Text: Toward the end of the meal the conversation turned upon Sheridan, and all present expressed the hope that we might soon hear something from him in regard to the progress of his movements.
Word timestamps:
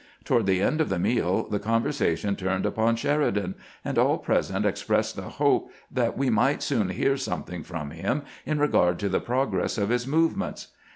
Toward 0.23 0.47
the 0.47 0.63
end 0.63 0.81
of 0.81 0.89
the 0.89 0.97
meal 0.97 1.47
the 1.47 1.59
conversation 1.59 2.35
turned 2.35 2.65
upon 2.65 2.95
Sheridan, 2.95 3.53
and 3.85 3.99
all 3.99 4.17
present 4.17 4.65
expressed 4.65 5.15
the 5.15 5.21
hope 5.37 5.69
that 5.91 6.17
we 6.17 6.31
might 6.31 6.63
soon 6.63 6.89
hear 6.89 7.15
something 7.17 7.61
from 7.61 7.91
him 7.91 8.23
in 8.43 8.57
regard 8.57 8.97
to 8.97 9.09
the 9.09 9.19
progress 9.21 9.77
of 9.77 9.89
his 9.89 10.07
movements. 10.07 10.69